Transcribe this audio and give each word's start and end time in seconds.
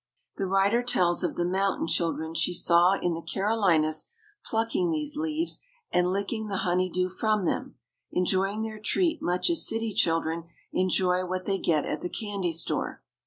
The 0.37 0.47
writer 0.47 0.81
tells 0.81 1.23
of 1.23 1.35
the 1.35 1.45
mountain 1.45 1.85
children 1.85 2.33
she 2.33 2.55
saw 2.55 2.93
in 2.99 3.13
the 3.13 3.21
Carolinas 3.21 4.07
plucking 4.43 4.89
these 4.89 5.15
leaves 5.15 5.59
and 5.91 6.11
licking 6.11 6.47
the 6.47 6.57
honey 6.65 6.89
dew 6.89 7.07
from 7.07 7.45
them, 7.45 7.75
enjoying 8.11 8.63
their 8.63 8.79
treat 8.79 9.21
much 9.21 9.51
as 9.51 9.67
city 9.67 9.93
children 9.93 10.45
enjoy 10.73 11.25
what 11.27 11.45
they 11.45 11.59
get 11.59 11.85
at 11.85 12.01
the 12.01 12.09
candy 12.09 12.51
store. 12.51 13.03